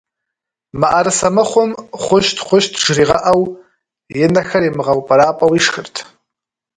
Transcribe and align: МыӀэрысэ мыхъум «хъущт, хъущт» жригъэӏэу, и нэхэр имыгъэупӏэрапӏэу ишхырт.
МыӀэрысэ 0.79 1.29
мыхъум 1.35 1.71
«хъущт, 2.03 2.37
хъущт» 2.45 2.73
жригъэӏэу, 2.83 3.41
и 4.21 4.23
нэхэр 4.33 4.63
имыгъэупӏэрапӏэу 4.69 5.51
ишхырт. 5.59 5.95